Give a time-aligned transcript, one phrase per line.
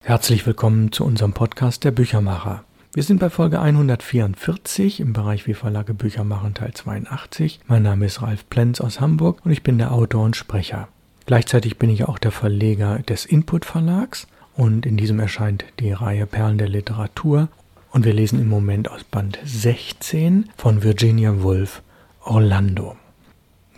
[0.00, 2.64] Herzlich willkommen zu unserem Podcast der Büchermacher.
[2.94, 7.60] Wir sind bei Folge 144 im Bereich Wie Verlage Bücher machen Teil 82.
[7.66, 10.88] Mein Name ist Ralf Plenz aus Hamburg und ich bin der Autor und Sprecher.
[11.26, 16.26] Gleichzeitig bin ich auch der Verleger des Input Verlags und in diesem erscheint die Reihe
[16.26, 17.48] Perlen der Literatur
[17.90, 21.82] und wir lesen im Moment aus Band 16 von Virginia Woolf
[22.24, 22.96] Orlando.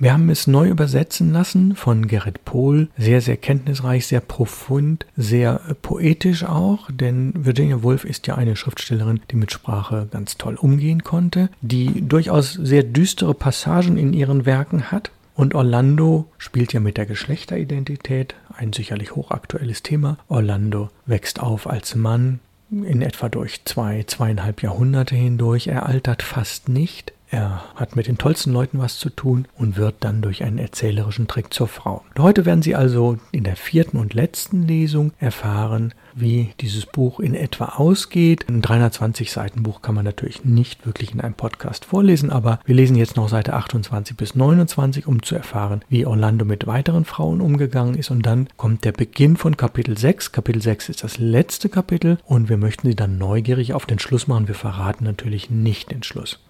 [0.01, 2.89] Wir haben es neu übersetzen lassen von Gerrit Pohl.
[2.97, 9.21] Sehr, sehr kenntnisreich, sehr profund, sehr poetisch auch, denn Virginia Woolf ist ja eine Schriftstellerin,
[9.31, 14.91] die mit Sprache ganz toll umgehen konnte, die durchaus sehr düstere Passagen in ihren Werken
[14.91, 15.11] hat.
[15.35, 20.17] Und Orlando spielt ja mit der Geschlechteridentität, ein sicherlich hochaktuelles Thema.
[20.29, 22.41] Orlando wächst auf als Mann,
[22.71, 25.67] in etwa durch zwei, zweieinhalb Jahrhunderte hindurch.
[25.67, 27.13] Er altert fast nicht.
[27.33, 31.29] Er hat mit den tollsten Leuten was zu tun und wird dann durch einen erzählerischen
[31.29, 32.03] Trick zur Frau.
[32.19, 37.37] Heute werden Sie also in der vierten und letzten Lesung erfahren, wie dieses Buch in
[37.37, 38.47] etwa ausgeht.
[38.49, 42.75] Ein 320 Seiten Buch kann man natürlich nicht wirklich in einem Podcast vorlesen, aber wir
[42.75, 47.41] lesen jetzt noch Seite 28 bis 29, um zu erfahren, wie Orlando mit weiteren Frauen
[47.41, 48.11] umgegangen ist.
[48.11, 50.33] Und dann kommt der Beginn von Kapitel 6.
[50.33, 54.27] Kapitel 6 ist das letzte Kapitel und wir möchten Sie dann neugierig auf den Schluss
[54.27, 54.49] machen.
[54.49, 56.41] Wir verraten natürlich nicht den Schluss.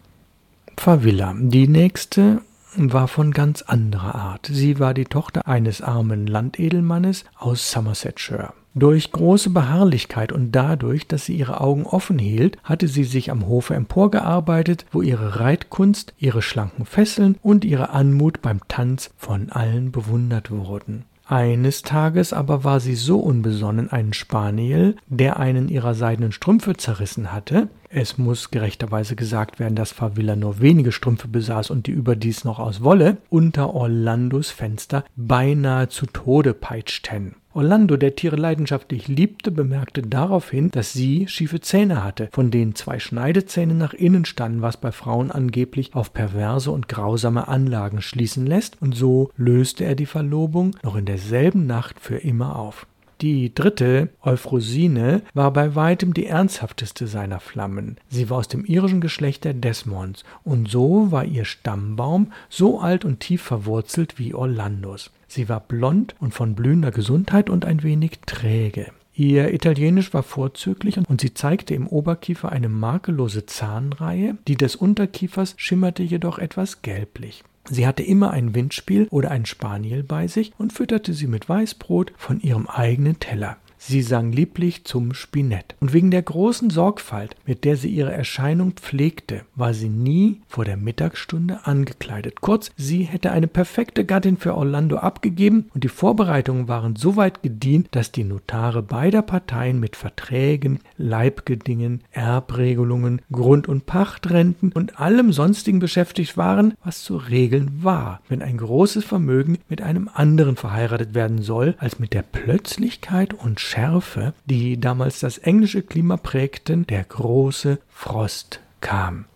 [0.81, 1.35] Favilla.
[1.39, 2.41] Die nächste
[2.75, 4.49] war von ganz anderer Art.
[4.51, 8.55] Sie war die Tochter eines armen Landedelmannes aus Somersetshire.
[8.75, 13.47] Durch große Beharrlichkeit und dadurch, dass sie ihre Augen offen hielt, hatte sie sich am
[13.47, 19.93] Hofe emporgearbeitet, wo ihre Reitkunst, ihre schlanken Fesseln und ihre Anmut beim Tanz von allen
[19.93, 21.05] bewundert wurden.
[21.27, 27.33] Eines Tages aber war sie so unbesonnen, einen Spaniel, der einen ihrer seidenen Strümpfe zerrissen
[27.33, 32.45] hatte, es muss gerechterweise gesagt werden, dass Favilla nur wenige Strümpfe besaß und die überdies
[32.45, 37.35] noch aus Wolle, unter Orlandos Fenster beinahe zu Tode peitschten.
[37.53, 43.01] Orlando, der Tiere leidenschaftlich liebte, bemerkte daraufhin, dass sie schiefe Zähne hatte, von denen zwei
[43.01, 48.81] Schneidezähne nach innen standen, was bei Frauen angeblich auf perverse und grausame Anlagen schließen lässt,
[48.81, 52.87] und so löste er die Verlobung noch in derselben Nacht für immer auf.
[53.21, 57.99] Die dritte, Euphrosine, war bei weitem die ernsthafteste seiner Flammen.
[58.09, 63.05] Sie war aus dem irischen Geschlecht der Desmonds, und so war ihr Stammbaum so alt
[63.05, 65.11] und tief verwurzelt wie Orlandos.
[65.29, 68.87] Sie war blond und von blühender Gesundheit und ein wenig träge.
[69.15, 75.55] Ihr Italienisch war vorzüglich und sie zeigte im Oberkiefer eine makellose Zahnreihe, die des Unterkiefers
[75.59, 77.45] schimmerte jedoch etwas gelblich.
[77.71, 82.13] Sie hatte immer ein Windspiel oder ein Spaniel bei sich und fütterte sie mit Weißbrot
[82.17, 83.59] von ihrem eigenen Teller.
[83.83, 85.75] Sie sang lieblich zum Spinett.
[85.81, 90.67] Und wegen der großen Sorgfalt, mit der sie ihre Erscheinung pflegte, war sie nie vor
[90.67, 92.43] der Mittagsstunde angekleidet.
[92.43, 97.43] Kurz, sie hätte eine perfekte Gattin für Orlando abgegeben und die Vorbereitungen waren so weit
[97.43, 105.33] gedient, dass die Notare beider Parteien mit Verträgen, Leibgedingen, Erbregelungen, Grund- und Pachtrenten und allem
[105.33, 111.15] sonstigen beschäftigt waren, was zu regeln war, wenn ein großes Vermögen mit einem anderen verheiratet
[111.15, 117.05] werden soll, als mit der Plötzlichkeit und Schärfe, die damals das englische Klima prägten, der
[117.05, 119.27] große Frost kam.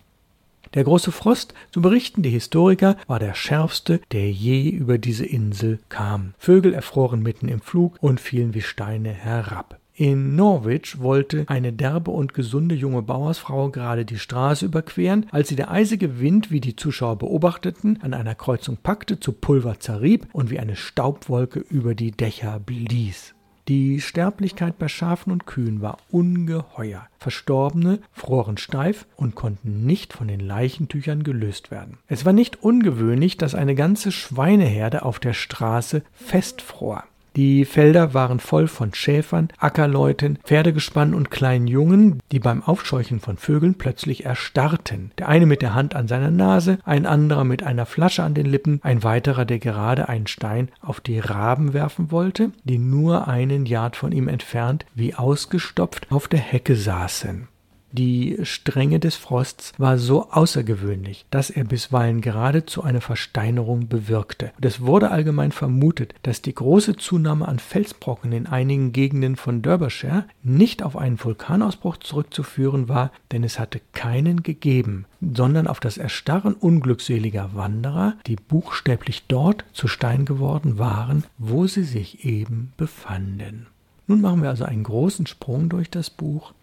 [0.75, 5.79] Der große Frost, so berichten die Historiker, war der schärfste, der je über diese Insel
[5.89, 6.35] kam.
[6.37, 9.79] Vögel erfroren mitten im Flug und fielen wie Steine herab.
[9.95, 15.55] In Norwich wollte eine derbe und gesunde junge Bauersfrau gerade die Straße überqueren, als sie
[15.55, 20.51] der eisige Wind, wie die Zuschauer beobachteten, an einer Kreuzung packte, zu Pulver zerrieb und
[20.51, 23.34] wie eine Staubwolke über die Dächer blies.
[23.67, 27.09] Die Sterblichkeit bei Schafen und Kühen war ungeheuer.
[27.19, 31.97] Verstorbene froren steif und konnten nicht von den Leichentüchern gelöst werden.
[32.07, 37.05] Es war nicht ungewöhnlich, dass eine ganze Schweineherde auf der Straße festfror.
[37.37, 43.39] Die Felder waren voll von Schäfern, Ackerleuten, Pferdegespann und kleinen Jungen, die beim Aufscheuchen von
[43.39, 45.11] Vögeln plötzlich erstarrten.
[45.19, 48.47] Der eine mit der Hand an seiner Nase, ein anderer mit einer Flasche an den
[48.47, 53.67] Lippen, ein weiterer, der gerade einen Stein auf die Raben werfen wollte, die nur einen
[53.67, 57.49] Yard von ihm entfernt, wie ausgestopft auf der Hecke saßen.
[57.97, 64.51] Die Strenge des Frosts war so außergewöhnlich, dass er bisweilen geradezu eine Versteinerung bewirkte.
[64.57, 69.63] Und es wurde allgemein vermutet, dass die große Zunahme an Felsbrocken in einigen Gegenden von
[69.63, 75.97] Derbyshire nicht auf einen Vulkanausbruch zurückzuführen war, denn es hatte keinen gegeben, sondern auf das
[75.97, 83.69] Erstarren unglückseliger Wanderer, die buchstäblich dort zu Stein geworden waren, wo sie sich eben befanden.
[84.09, 86.55] Nun machen wir also einen großen Sprung durch das Buch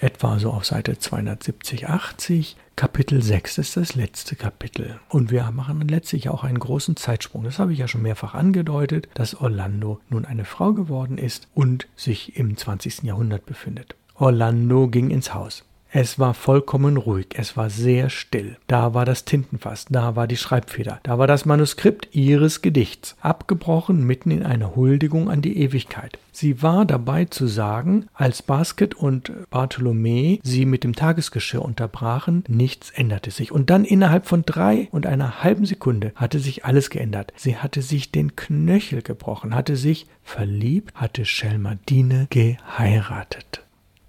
[0.00, 2.56] etwa so auf Seite 270, 80.
[2.76, 4.98] Kapitel 6 ist das letzte Kapitel.
[5.08, 7.44] Und wir machen letztlich auch einen großen Zeitsprung.
[7.44, 11.88] Das habe ich ja schon mehrfach angedeutet, dass Orlando nun eine Frau geworden ist und
[11.96, 13.02] sich im 20.
[13.02, 13.96] Jahrhundert befindet.
[14.14, 15.64] Orlando ging ins Haus.
[15.92, 18.56] Es war vollkommen ruhig, es war sehr still.
[18.68, 24.06] Da war das Tintenfass, da war die Schreibfeder, da war das Manuskript ihres Gedichts, abgebrochen
[24.06, 26.16] mitten in einer Huldigung an die Ewigkeit.
[26.30, 32.90] Sie war dabei zu sagen, als Basket und Bartholomä sie mit dem Tagesgeschirr unterbrachen, nichts
[32.90, 33.50] änderte sich.
[33.50, 37.32] Und dann innerhalb von drei und einer halben Sekunde hatte sich alles geändert.
[37.34, 43.64] Sie hatte sich den Knöchel gebrochen, hatte sich verliebt, hatte Schelmadine geheiratet.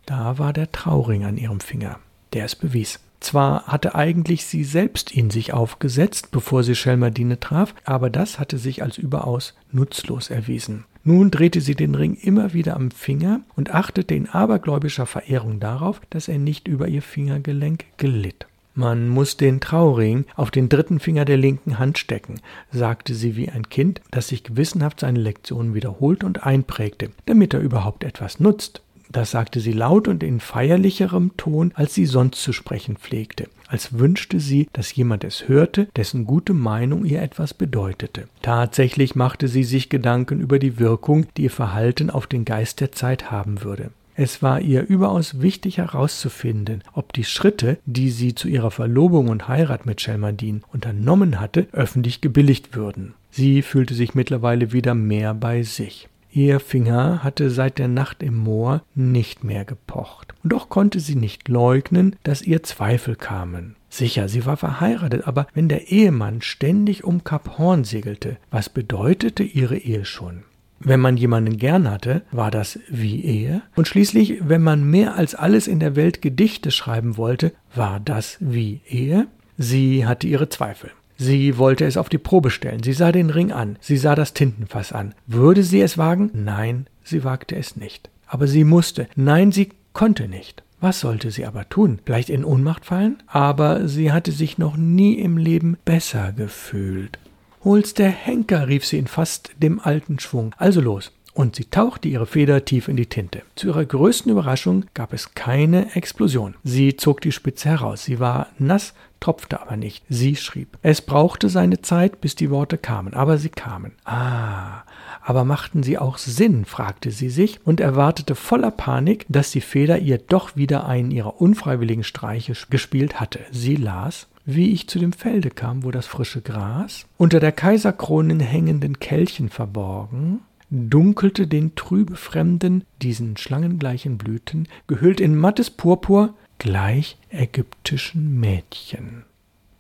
[0.06, 2.00] Da war der Trauring an ihrem Finger,
[2.34, 3.00] der es bewies.
[3.20, 8.58] Zwar hatte eigentlich sie selbst ihn sich aufgesetzt, bevor sie Schelmerdine traf, aber das hatte
[8.58, 10.86] sich als überaus nutzlos erwiesen.
[11.04, 16.02] Nun drehte sie den Ring immer wieder am Finger und achtete in abergläubischer Verehrung darauf,
[16.10, 18.48] dass er nicht über ihr Fingergelenk glitt.
[18.74, 22.40] Man muss den Trauring auf den dritten Finger der linken Hand stecken,
[22.72, 27.60] sagte sie wie ein Kind, das sich gewissenhaft seine Lektionen wiederholt und einprägte, damit er
[27.60, 28.82] überhaupt etwas nutzt.
[29.12, 34.00] Das sagte sie laut und in feierlicherem Ton, als sie sonst zu sprechen pflegte, als
[34.00, 38.30] wünschte sie, dass jemand es hörte, dessen gute Meinung ihr etwas bedeutete.
[38.42, 42.94] Tatsächlich machte sie sich Gedanken über die Wirkung, die ihr Verhalten auf den Geist der
[42.94, 43.92] Zeit haben würde.
[44.16, 49.48] Es war ihr überaus wichtig herauszufinden, ob die Schritte, die sie zu ihrer Verlobung und
[49.48, 53.14] Heirat mit Schelmadin unternommen hatte, öffentlich gebilligt würden.
[53.30, 56.08] Sie fühlte sich mittlerweile wieder mehr bei sich.
[56.34, 60.34] Ihr Finger hatte seit der Nacht im Moor nicht mehr gepocht.
[60.44, 63.76] Und doch konnte sie nicht leugnen, dass ihr Zweifel kamen.
[63.90, 69.44] Sicher, sie war verheiratet, aber wenn der Ehemann ständig um Kap Horn segelte, was bedeutete
[69.44, 70.44] ihre Ehe schon?
[70.80, 73.62] Wenn man jemanden gern hatte, war das wie Ehe.
[73.76, 78.38] Und schließlich, wenn man mehr als alles in der Welt Gedichte schreiben wollte, war das
[78.40, 79.28] wie Ehe?
[79.58, 80.92] Sie hatte ihre Zweifel.
[81.22, 82.82] Sie wollte es auf die Probe stellen.
[82.82, 83.78] Sie sah den Ring an.
[83.80, 85.14] Sie sah das Tintenfass an.
[85.28, 86.32] Würde sie es wagen?
[86.34, 88.10] Nein, sie wagte es nicht.
[88.26, 89.08] Aber sie musste.
[89.16, 90.64] Nein, sie konnte nicht.
[90.80, 92.00] Was sollte sie aber tun?
[92.06, 93.22] Vielleicht in Ohnmacht fallen?
[93.28, 97.20] Aber sie hatte sich noch nie im Leben besser gefühlt.
[97.64, 100.56] Hol's der Henker, rief sie in fast dem alten Schwung.
[100.58, 101.12] Also los.
[101.34, 103.44] Und sie tauchte ihre Feder tief in die Tinte.
[103.56, 106.56] Zu ihrer größten Überraschung gab es keine Explosion.
[106.64, 108.06] Sie zog die Spitze heraus.
[108.06, 110.04] Sie war nass, tropfte aber nicht.
[110.10, 110.78] Sie schrieb.
[110.82, 113.94] Es brauchte seine Zeit, bis die Worte kamen, aber sie kamen.
[114.04, 114.84] Ah,
[115.24, 120.00] aber machten sie auch Sinn, fragte sie sich und erwartete voller Panik, dass die Feder
[120.00, 123.40] ihr doch wieder einen ihrer unfreiwilligen Streiche gespielt hatte.
[123.52, 128.40] Sie las wie ich zu dem Felde kam, wo das frische Gras, unter der Kaiserkronen
[128.40, 137.18] hängenden Kelchen verborgen, dunkelte den trübe Fremden, diesen schlangengleichen Blüten, gehüllt in mattes Purpur, gleich
[137.32, 139.24] ägyptischen Mädchen.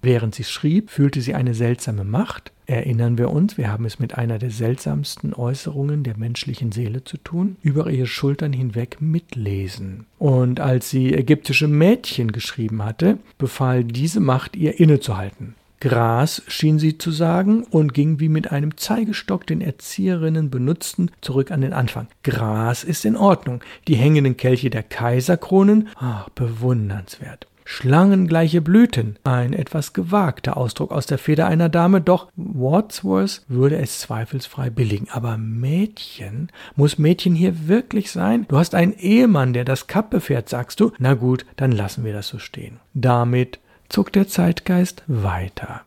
[0.01, 2.51] Während sie schrieb, fühlte sie eine seltsame Macht.
[2.65, 7.17] Erinnern wir uns, wir haben es mit einer der seltsamsten Äußerungen der menschlichen Seele zu
[7.17, 10.07] tun, über ihre Schultern hinweg mitlesen.
[10.17, 15.53] Und als sie ägyptische Mädchen geschrieben hatte, befahl diese Macht ihr innezuhalten.
[15.81, 21.51] Gras, schien sie zu sagen, und ging wie mit einem Zeigestock, den Erzieherinnen benutzten, zurück
[21.51, 22.07] an den Anfang.
[22.23, 23.63] Gras ist in Ordnung.
[23.87, 27.47] Die hängenden Kelche der Kaiserkronen, ach, bewundernswert.
[27.65, 34.01] Schlangengleiche Blüten, ein etwas gewagter Ausdruck aus der Feder einer Dame, doch Wordsworth würde es
[34.01, 35.07] zweifelsfrei billigen.
[35.09, 36.51] Aber Mädchen?
[36.75, 38.45] Muss Mädchen hier wirklich sein?
[38.49, 40.91] Du hast einen Ehemann, der das Kappe fährt, sagst du?
[40.99, 42.79] Na gut, dann lassen wir das so stehen.
[42.93, 43.59] Damit
[43.91, 45.81] zog der Zeitgeist weiter.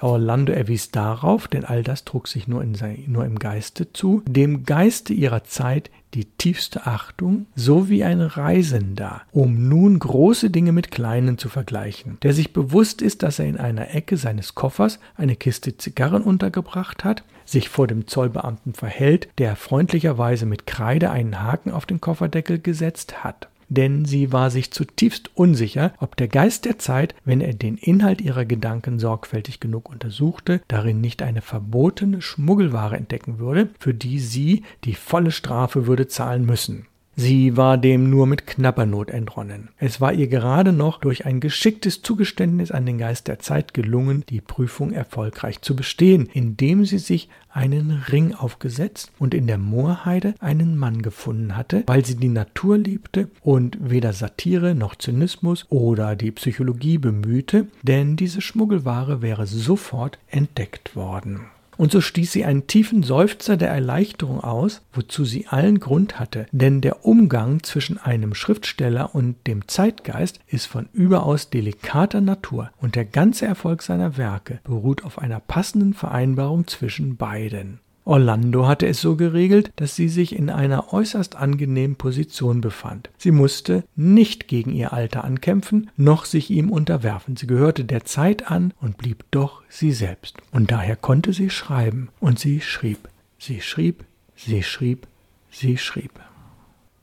[0.00, 4.64] Orlando erwies darauf, denn all das trug sich nur, sein, nur, im Geiste zu, dem
[4.64, 10.90] Geiste ihrer Zeit die tiefste Achtung, so wie ein Reisender, um nun große Dinge mit
[10.92, 15.34] kleinen zu vergleichen, der sich bewusst ist, dass er in einer Ecke seines Koffers eine
[15.34, 21.72] Kiste Zigarren untergebracht hat, sich vor dem Zollbeamten verhält, der freundlicherweise mit Kreide einen Haken
[21.72, 26.78] auf den Kofferdeckel gesetzt hat denn sie war sich zutiefst unsicher, ob der Geist der
[26.78, 32.96] Zeit, wenn er den Inhalt ihrer Gedanken sorgfältig genug untersuchte, darin nicht eine verbotene Schmuggelware
[32.96, 36.87] entdecken würde, für die sie die volle Strafe würde zahlen müssen.
[37.20, 39.70] Sie war dem nur mit knapper Not entronnen.
[39.76, 44.22] Es war ihr gerade noch durch ein geschicktes Zugeständnis an den Geist der Zeit gelungen,
[44.28, 50.36] die Prüfung erfolgreich zu bestehen, indem sie sich einen Ring aufgesetzt und in der Moorheide
[50.38, 56.14] einen Mann gefunden hatte, weil sie die Natur liebte und weder Satire noch Zynismus oder
[56.14, 61.40] die Psychologie bemühte, denn diese Schmuggelware wäre sofort entdeckt worden.
[61.78, 66.46] Und so stieß sie einen tiefen Seufzer der Erleichterung aus, wozu sie allen Grund hatte,
[66.50, 72.96] denn der Umgang zwischen einem Schriftsteller und dem Zeitgeist ist von überaus delikater Natur und
[72.96, 77.78] der ganze Erfolg seiner Werke beruht auf einer passenden Vereinbarung zwischen beiden.
[78.08, 83.10] Orlando hatte es so geregelt, dass sie sich in einer äußerst angenehmen Position befand.
[83.18, 87.36] Sie musste nicht gegen ihr Alter ankämpfen, noch sich ihm unterwerfen.
[87.36, 90.38] Sie gehörte der Zeit an und blieb doch sie selbst.
[90.52, 92.08] Und daher konnte sie schreiben.
[92.18, 95.06] Und sie schrieb, sie schrieb, sie schrieb,
[95.50, 96.12] sie schrieb.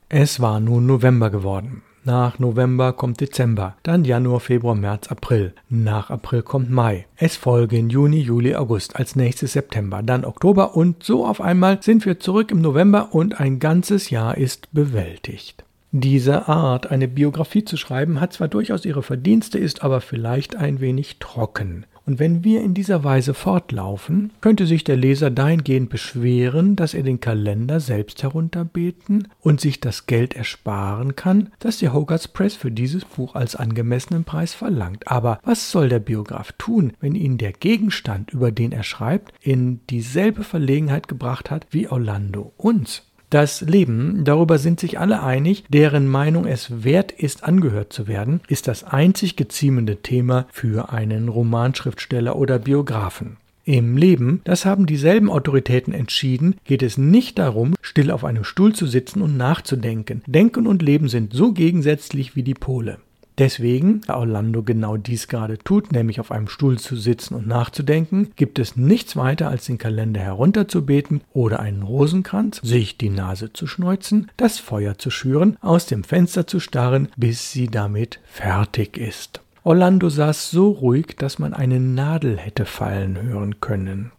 [0.10, 1.84] Es war nun November geworden.
[2.08, 5.56] Nach November kommt Dezember, dann Januar, Februar, März, April.
[5.70, 7.08] Nach April kommt Mai.
[7.16, 12.06] Es folgen Juni, Juli, August, als nächstes September, dann Oktober und so auf einmal sind
[12.06, 15.64] wir zurück im November und ein ganzes Jahr ist bewältigt.
[15.92, 20.82] Diese Art, eine Biografie zu schreiben, hat zwar durchaus ihre Verdienste, ist aber vielleicht ein
[20.82, 21.88] wenig trocken.
[22.06, 27.04] Und wenn wir in dieser Weise fortlaufen, könnte sich der Leser dahingehend beschweren, dass er
[27.04, 32.72] den Kalender selbst herunterbeten und sich das Geld ersparen kann, das die Hogarth Press für
[32.72, 35.08] dieses Buch als angemessenen Preis verlangt.
[35.08, 39.80] Aber was soll der Biograf tun, wenn ihn der Gegenstand, über den er schreibt, in
[39.90, 43.04] dieselbe Verlegenheit gebracht hat wie Orlando uns?
[43.30, 48.42] Das Leben, darüber sind sich alle einig, deren Meinung es wert ist, angehört zu werden,
[48.48, 53.38] ist das einzig geziemende Thema für einen Romanschriftsteller oder Biografen.
[53.68, 58.76] Im Leben, das haben dieselben Autoritäten entschieden, geht es nicht darum, still auf einem Stuhl
[58.76, 60.22] zu sitzen und nachzudenken.
[60.28, 63.00] Denken und Leben sind so gegensätzlich wie die Pole.
[63.38, 68.32] Deswegen, da Orlando genau dies gerade tut, nämlich auf einem Stuhl zu sitzen und nachzudenken,
[68.36, 73.68] gibt es nichts weiter als den Kalender herunterzubeten oder einen Rosenkranz, sich die Nase zu
[73.68, 79.42] schneuzen, das Feuer zu schüren, aus dem Fenster zu starren, bis sie damit fertig ist.
[79.64, 84.12] Orlando saß so ruhig, dass man eine Nadel hätte fallen hören können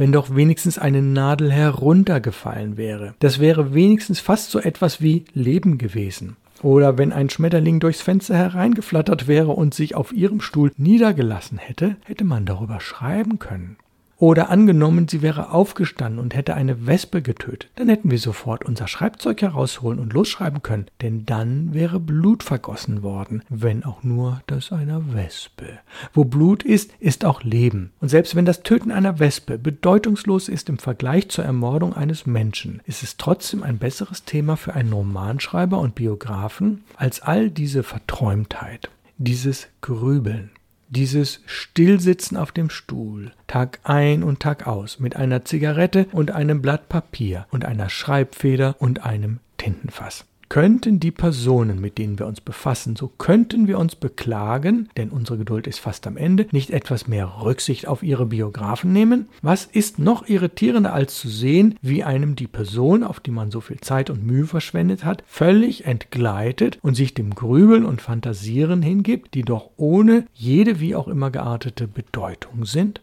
[0.00, 3.12] wenn doch wenigstens eine Nadel heruntergefallen wäre.
[3.18, 6.38] Das wäre wenigstens fast so etwas wie Leben gewesen.
[6.62, 11.96] Oder wenn ein Schmetterling durchs Fenster hereingeflattert wäre und sich auf ihrem Stuhl niedergelassen hätte,
[12.04, 13.76] hätte man darüber schreiben können.
[14.20, 18.86] Oder angenommen, sie wäre aufgestanden und hätte eine Wespe getötet, dann hätten wir sofort unser
[18.86, 24.72] Schreibzeug herausholen und losschreiben können, denn dann wäre Blut vergossen worden, wenn auch nur das
[24.72, 25.78] einer Wespe.
[26.12, 27.92] Wo Blut ist, ist auch Leben.
[27.98, 32.82] Und selbst wenn das Töten einer Wespe bedeutungslos ist im Vergleich zur Ermordung eines Menschen,
[32.84, 38.90] ist es trotzdem ein besseres Thema für einen Romanschreiber und Biografen als all diese Verträumtheit,
[39.16, 40.50] dieses Grübeln.
[40.92, 46.62] Dieses Stillsitzen auf dem Stuhl, Tag ein und Tag aus, mit einer Zigarette und einem
[46.62, 50.24] Blatt Papier und einer Schreibfeder und einem Tintenfass.
[50.50, 55.38] Könnten die Personen, mit denen wir uns befassen, so könnten wir uns beklagen, denn unsere
[55.38, 59.28] Geduld ist fast am Ende, nicht etwas mehr Rücksicht auf ihre Biografen nehmen?
[59.42, 63.60] Was ist noch irritierender als zu sehen, wie einem die Person, auf die man so
[63.60, 69.34] viel Zeit und Mühe verschwendet hat, völlig entgleitet und sich dem Grübeln und Fantasieren hingibt,
[69.34, 73.00] die doch ohne jede wie auch immer geartete Bedeutung sind?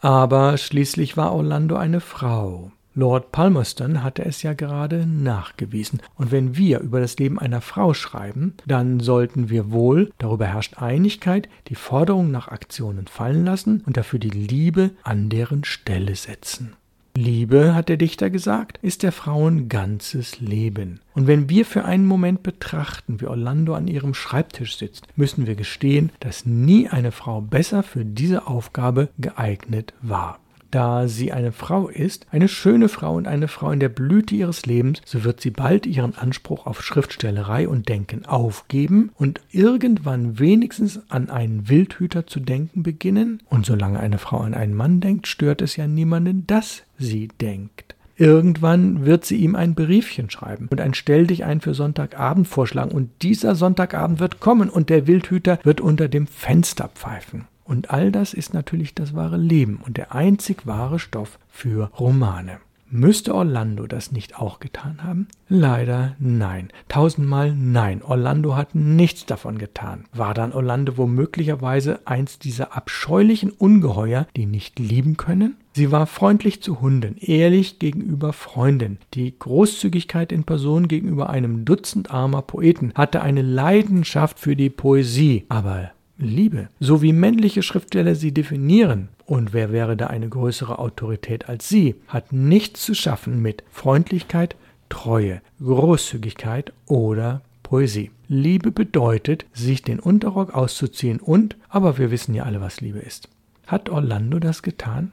[0.00, 2.72] Aber schließlich war Orlando eine Frau.
[2.98, 6.00] Lord Palmerston hatte es ja gerade nachgewiesen.
[6.16, 10.78] Und wenn wir über das Leben einer Frau schreiben, dann sollten wir wohl, darüber herrscht
[10.78, 16.74] Einigkeit, die Forderung nach Aktionen fallen lassen und dafür die Liebe an deren Stelle setzen.
[17.16, 20.98] Liebe, hat der Dichter gesagt, ist der Frauen ganzes Leben.
[21.14, 25.54] Und wenn wir für einen Moment betrachten, wie Orlando an ihrem Schreibtisch sitzt, müssen wir
[25.54, 30.40] gestehen, dass nie eine Frau besser für diese Aufgabe geeignet war.
[30.70, 34.66] Da sie eine Frau ist, eine schöne Frau und eine Frau in der Blüte ihres
[34.66, 41.00] Lebens, so wird sie bald ihren Anspruch auf Schriftstellerei und Denken aufgeben und irgendwann wenigstens
[41.08, 43.42] an einen Wildhüter zu denken beginnen.
[43.48, 47.94] Und solange eine Frau an einen Mann denkt, stört es ja niemanden, dass sie denkt.
[48.16, 52.90] Irgendwann wird sie ihm ein Briefchen schreiben und ein Stell dich ein für Sonntagabend vorschlagen
[52.90, 57.46] und dieser Sonntagabend wird kommen und der Wildhüter wird unter dem Fenster pfeifen.
[57.68, 62.60] Und all das ist natürlich das wahre Leben und der einzig wahre Stoff für Romane.
[62.90, 65.28] Müsste Orlando das nicht auch getan haben?
[65.50, 66.70] Leider nein.
[66.88, 68.02] Tausendmal nein.
[68.02, 70.06] Orlando hat nichts davon getan.
[70.14, 75.58] War dann Orlando womöglicherweise eins dieser abscheulichen Ungeheuer, die nicht lieben können?
[75.74, 78.98] Sie war freundlich zu Hunden, ehrlich gegenüber Freunden.
[79.12, 85.44] Die Großzügigkeit in Person gegenüber einem Dutzend armer Poeten hatte eine Leidenschaft für die Poesie,
[85.50, 91.48] aber Liebe, so wie männliche Schriftsteller sie definieren, und wer wäre da eine größere Autorität
[91.48, 94.56] als sie, hat nichts zu schaffen mit Freundlichkeit,
[94.88, 98.10] Treue, Großzügigkeit oder Poesie.
[98.26, 103.28] Liebe bedeutet, sich den Unterrock auszuziehen und, aber wir wissen ja alle, was Liebe ist.
[103.66, 105.12] Hat Orlando das getan?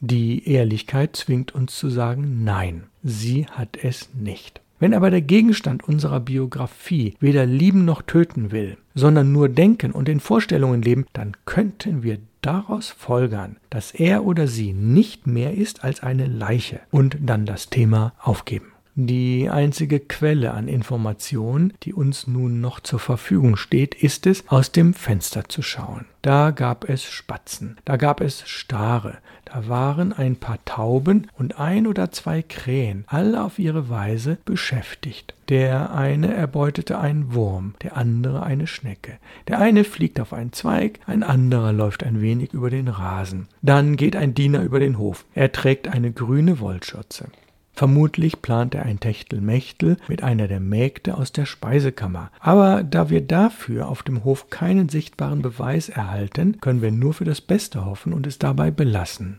[0.00, 4.62] Die Ehrlichkeit zwingt uns zu sagen, nein, sie hat es nicht.
[4.80, 10.08] Wenn aber der Gegenstand unserer Biografie weder lieben noch töten will, sondern nur denken und
[10.08, 15.84] in Vorstellungen leben, dann könnten wir daraus folgern, dass er oder sie nicht mehr ist
[15.84, 18.72] als eine Leiche und dann das Thema aufgeben.
[18.96, 24.72] Die einzige Quelle an Information, die uns nun noch zur Verfügung steht, ist es, aus
[24.72, 26.06] dem Fenster zu schauen.
[26.22, 31.86] Da gab es Spatzen, da gab es Stare, da waren ein paar Tauben und ein
[31.86, 35.34] oder zwei Krähen, alle auf ihre Weise beschäftigt.
[35.48, 39.18] Der eine erbeutete einen Wurm, der andere eine Schnecke.
[39.48, 43.48] Der eine fliegt auf einen Zweig, ein anderer läuft ein wenig über den Rasen.
[43.62, 45.24] Dann geht ein Diener über den Hof.
[45.34, 47.28] Er trägt eine grüne Wollschürze.
[47.72, 52.30] Vermutlich plant er ein Techtelmechtel mit einer der Mägde aus der Speisekammer.
[52.40, 57.24] Aber da wir dafür auf dem Hof keinen sichtbaren Beweis erhalten, können wir nur für
[57.24, 59.38] das Beste hoffen und es dabei belassen.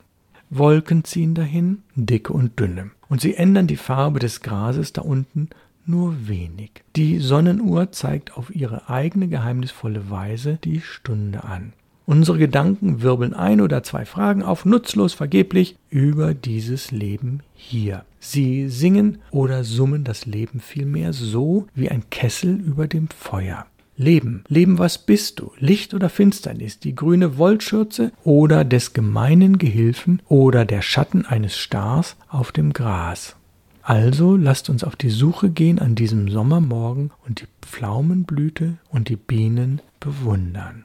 [0.50, 5.50] Wolken ziehen dahin, dicke und dünne, und sie ändern die Farbe des Grases da unten
[5.86, 6.72] nur wenig.
[6.96, 11.74] Die Sonnenuhr zeigt auf ihre eigene geheimnisvolle Weise die Stunde an.
[12.12, 18.04] Unsere Gedanken wirbeln ein oder zwei Fragen auf, nutzlos, vergeblich, über dieses Leben hier.
[18.20, 23.66] Sie singen oder summen das Leben vielmehr so wie ein Kessel über dem Feuer.
[23.96, 25.54] Leben, Leben, was bist du?
[25.58, 32.18] Licht oder Finsternis, die grüne Wollschürze oder des gemeinen Gehilfen oder der Schatten eines Stars
[32.28, 33.38] auf dem Gras.
[33.84, 39.16] Also lasst uns auf die Suche gehen an diesem Sommermorgen und die Pflaumenblüte und die
[39.16, 40.84] Bienen bewundern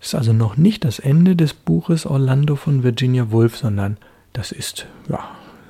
[0.00, 3.98] ist also noch nicht das Ende des Buches Orlando von Virginia Woolf, sondern
[4.32, 5.20] das ist ja,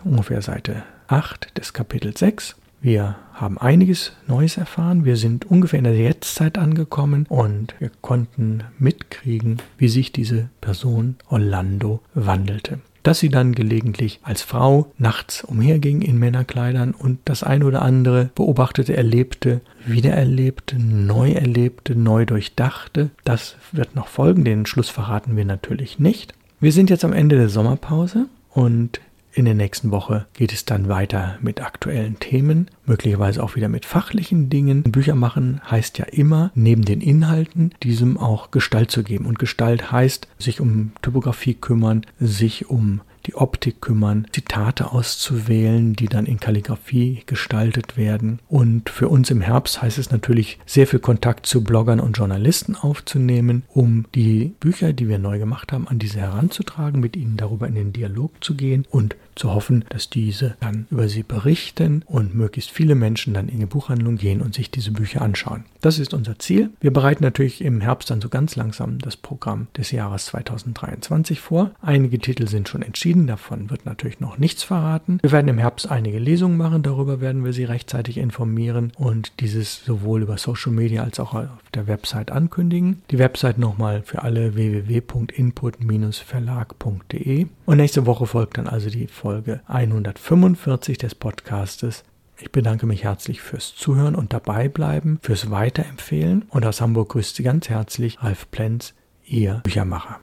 [0.05, 2.57] ungefähr Seite 8 des Kapitels 6.
[2.81, 5.05] Wir haben einiges Neues erfahren.
[5.05, 11.17] Wir sind ungefähr in der Jetztzeit angekommen und wir konnten mitkriegen, wie sich diese Person
[11.29, 17.63] Orlando wandelte dass sie dann gelegentlich als Frau nachts umherging in Männerkleidern und das ein
[17.63, 23.11] oder andere beobachtete, erlebte, wiedererlebte, neu erlebte, neu durchdachte.
[23.25, 26.35] Das wird noch folgen, den Schluss verraten wir natürlich nicht.
[26.61, 29.01] Wir sind jetzt am Ende der Sommerpause und
[29.33, 33.87] in der nächsten Woche geht es dann weiter mit aktuellen Themen, möglicherweise auch wieder mit
[33.87, 34.83] fachlichen Dingen.
[34.83, 39.27] Bücher machen heißt ja immer, neben den Inhalten, diesem auch Gestalt zu geben.
[39.27, 46.09] Und Gestalt heißt, sich um Typografie kümmern, sich um die Optik kümmern, Zitate auszuwählen, die
[46.09, 48.41] dann in Kalligrafie gestaltet werden.
[48.49, 52.77] Und für uns im Herbst heißt es natürlich, sehr viel Kontakt zu Bloggern und Journalisten
[52.77, 57.69] aufzunehmen, um die Bücher, die wir neu gemacht haben, an diese heranzutragen, mit ihnen darüber
[57.69, 62.35] in den Dialog zu gehen und zu hoffen, dass diese dann über sie berichten und
[62.35, 65.65] möglichst viele Menschen dann in die Buchhandlung gehen und sich diese Bücher anschauen.
[65.81, 66.69] Das ist unser Ziel.
[66.81, 71.71] Wir bereiten natürlich im Herbst dann so ganz langsam das Programm des Jahres 2023 vor.
[71.81, 75.21] Einige Titel sind schon entschieden, davon wird natürlich noch nichts verraten.
[75.23, 79.83] Wir werden im Herbst einige Lesungen machen, darüber werden wir Sie rechtzeitig informieren und dieses
[79.83, 83.01] sowohl über Social Media als auch auf der Website ankündigen.
[83.11, 90.99] Die Website nochmal für alle www.input-verlag.de und nächste Woche folgt dann also die Folge 145
[90.99, 92.05] des Podcastes
[92.43, 97.37] ich bedanke mich herzlich fürs Zuhören und dabei bleiben, fürs Weiterempfehlen und aus Hamburg grüßt
[97.37, 100.21] Sie ganz herzlich Ralf Plenz, Ihr Büchermacher.